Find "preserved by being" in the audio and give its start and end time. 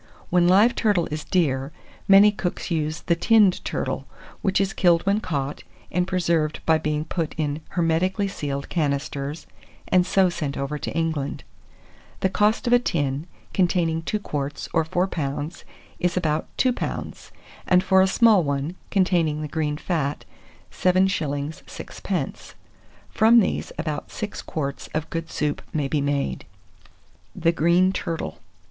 6.07-7.05